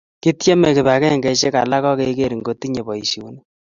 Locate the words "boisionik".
2.87-3.45